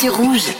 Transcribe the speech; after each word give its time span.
Sur 0.00 0.16
Rouge. 0.16 0.59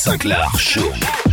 Sinclair 0.00 0.48
Show. 0.56 1.29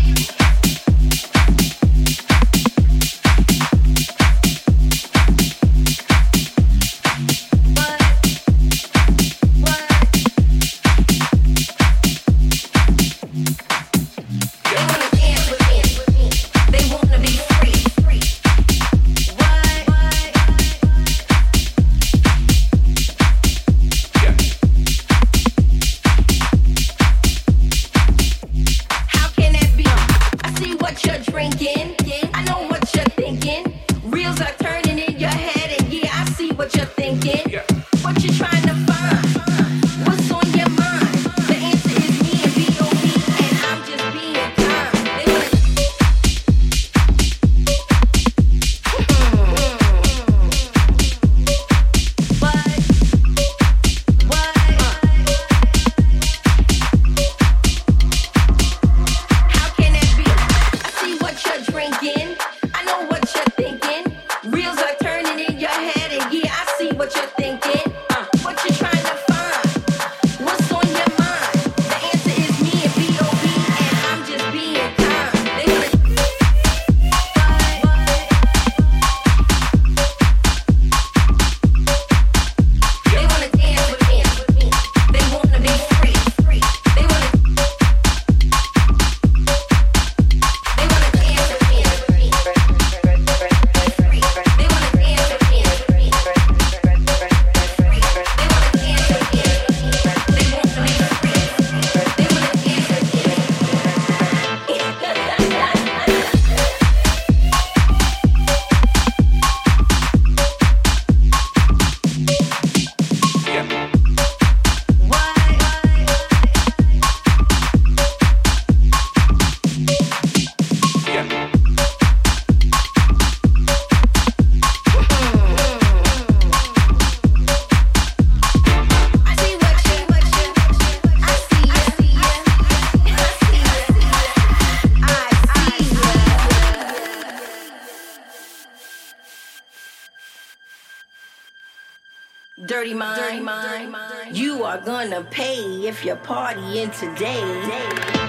If 145.86 146.06
you're 146.06 146.16
partying 146.16 146.98
today. 146.98 148.27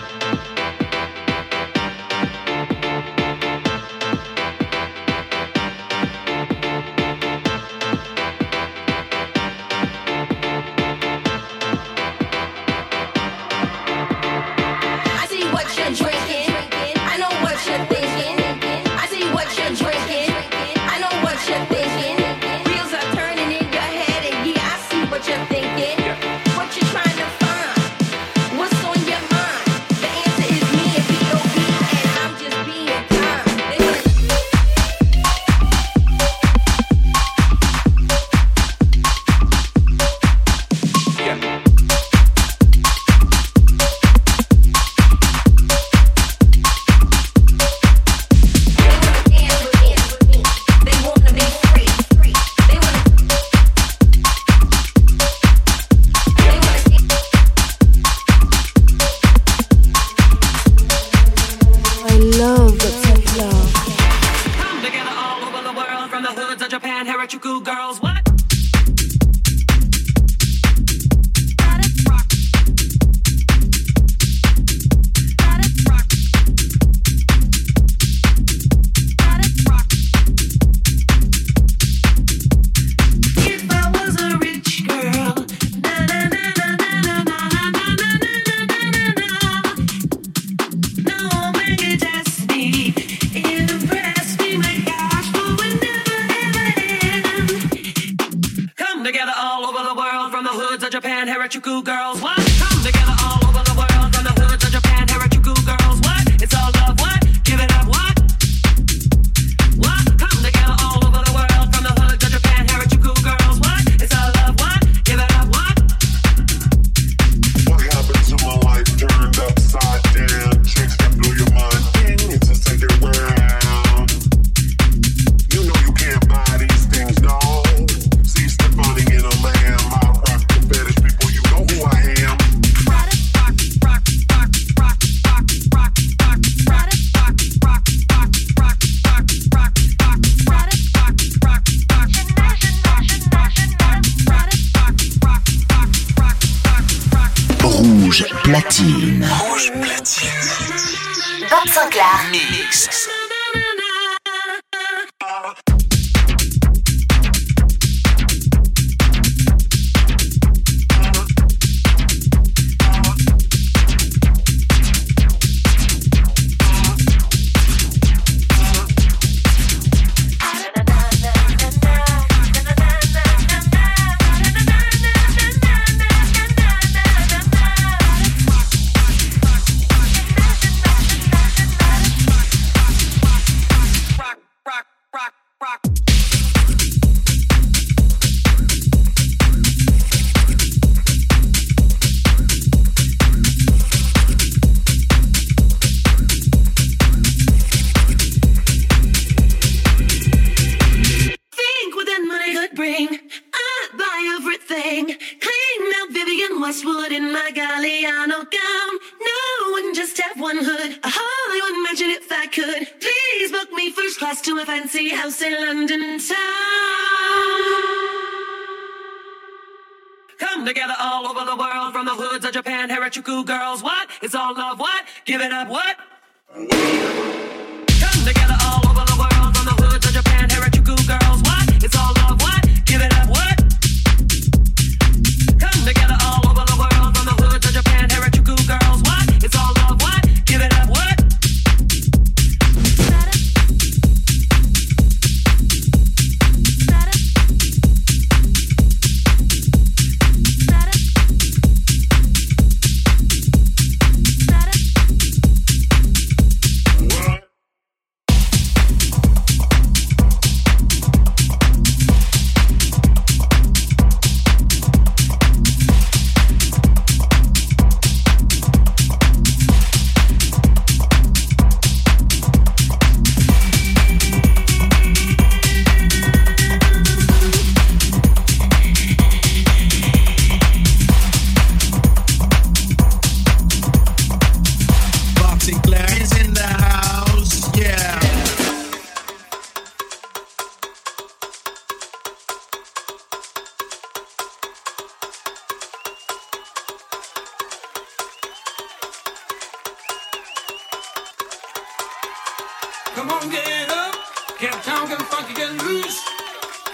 Come 303.18 303.30
on, 303.30 303.50
get 303.50 303.90
up. 303.90 304.14
Can't 304.60 304.80
talk 304.84 305.10
and 305.10 305.20
funky 305.26 305.52
get 305.52 305.72
loose. 305.82 306.22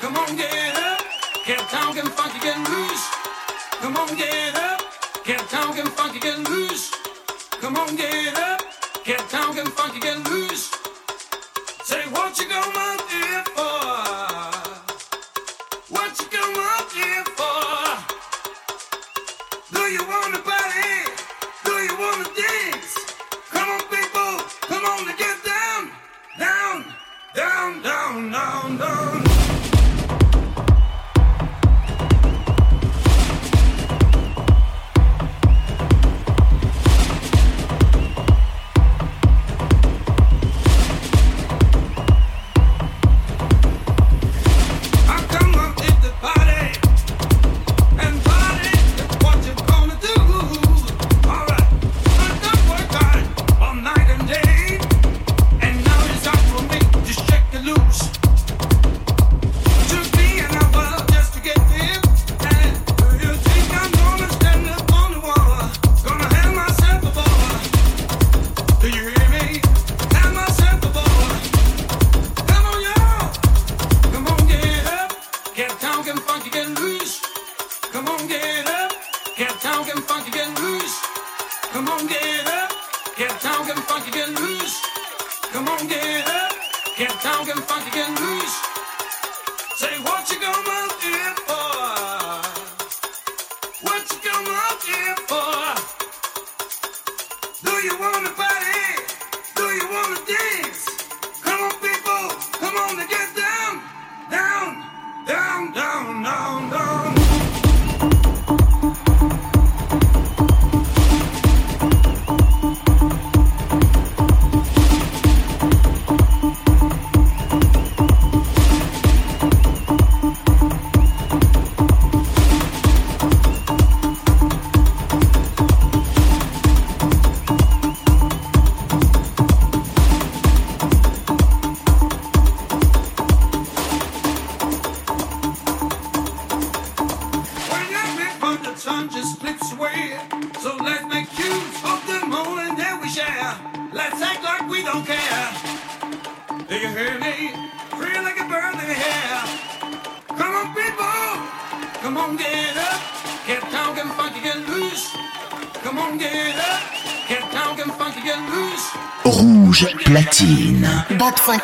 Come 0.01 0.17
on, 0.17 0.35
get 0.35 0.75
up. 0.75 1.03
Can't 1.45 1.69
talk 1.69 1.99
and 1.99 2.09
funky 2.15 2.39
get 2.39 2.57
loose. 2.71 3.05
Come 3.83 3.95
on, 3.99 4.09
get 4.17 4.57
up. 4.57 4.81
Can't 5.23 5.47
talk 5.51 5.77
and 5.77 5.89
funky 5.91 6.21
get 6.21 6.39
loose. 6.49 6.91
Come 7.61 7.77
on, 7.77 7.95
get 7.95 8.39
up. 8.39 8.63
Can't 9.05 9.29
talk 9.29 9.59
and 9.59 9.69
funky 9.69 10.01
get 10.01 10.17
loose. 10.31 10.74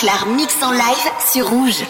Sinclair 0.00 0.26
mix 0.28 0.62
en 0.62 0.70
live 0.70 1.10
sur 1.30 1.50
Rouge. 1.50 1.84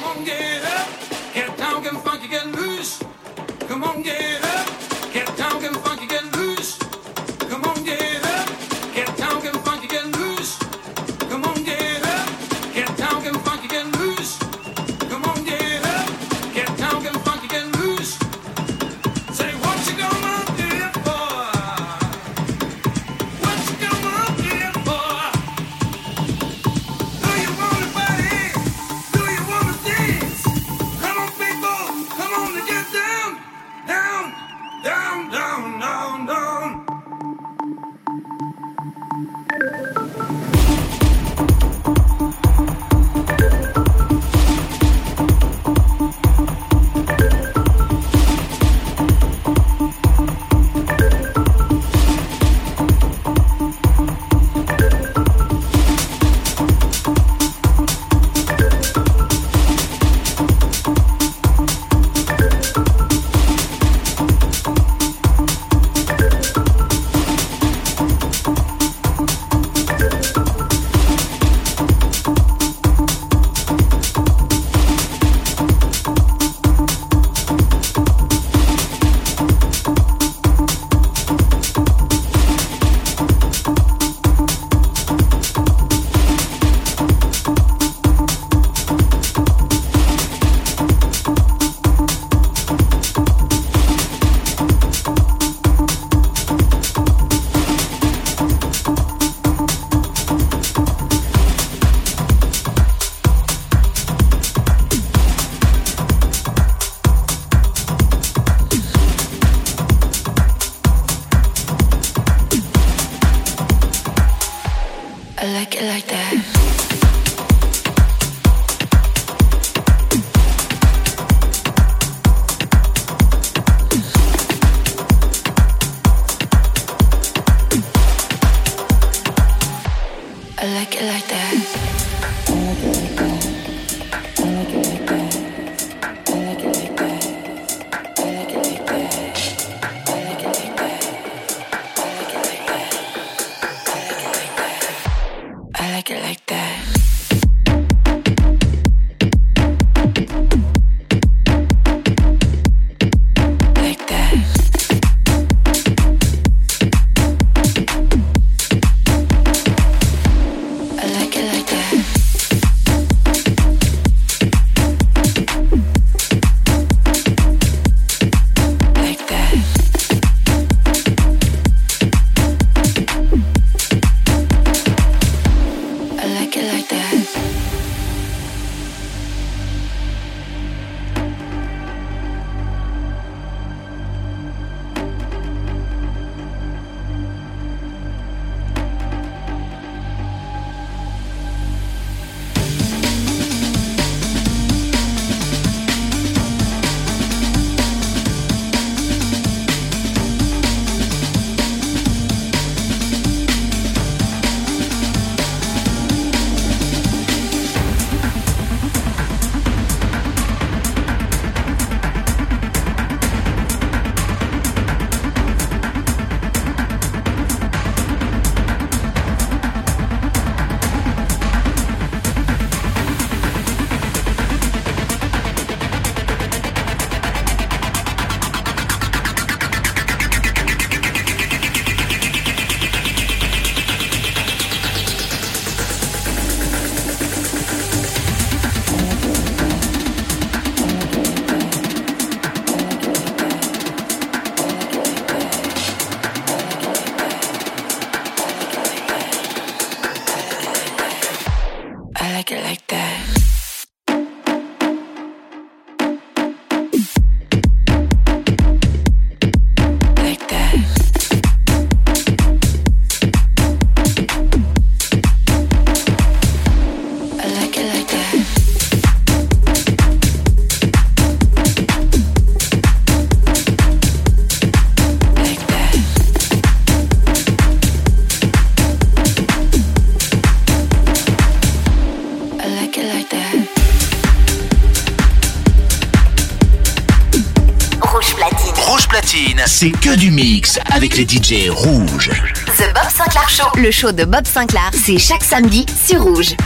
C'est 289.71 289.91
que 289.93 290.17
du 290.17 290.33
mix 290.33 290.79
avec 290.93 291.17
les 291.17 291.23
DJ 291.23 291.71
rouges. 291.71 292.31
The 292.77 292.93
Bob 292.93 293.09
Sinclair 293.09 293.49
Show. 293.49 293.69
Le 293.77 293.91
show 293.93 294.11
de 294.11 294.25
Bob 294.25 294.45
Sinclair, 294.45 294.91
c'est 294.93 295.17
chaque 295.17 295.45
samedi 295.45 295.87
sur 296.07 296.23
Rouge. 296.23 296.57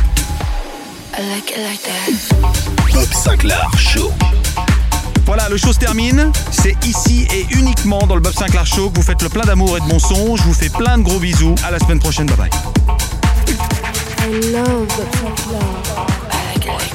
Bob 2.92 3.12
Sinclair 3.12 3.70
Show. 3.76 4.10
Voilà, 5.26 5.48
le 5.50 5.58
show 5.58 5.72
se 5.72 5.78
termine. 5.78 6.32
C'est 6.50 6.74
ici 6.86 7.28
et 7.32 7.46
uniquement 7.54 8.06
dans 8.06 8.14
le 8.14 8.22
Bob 8.22 8.34
Sinclair 8.34 8.66
Show 8.66 8.88
que 8.88 8.96
vous 8.96 9.02
faites 9.04 9.22
le 9.22 9.28
plein 9.28 9.44
d'amour 9.44 9.76
et 9.76 9.80
de 9.80 9.86
bon 9.86 9.98
son. 9.98 10.36
Je 10.36 10.42
vous 10.42 10.54
fais 10.54 10.70
plein 10.70 10.96
de 10.96 11.02
gros 11.02 11.18
bisous. 11.18 11.54
À 11.62 11.70
la 11.70 11.78
semaine 11.78 12.00
prochaine. 12.00 12.26
Bye 12.26 12.36
bye. 12.36 12.50
Sinclair. 16.56 16.93